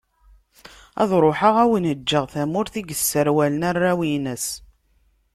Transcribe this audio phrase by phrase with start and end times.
[1.01, 4.45] Ad ruḥeγ ad awen-ğğeγ tamurt i yesserwalen arraw_ines.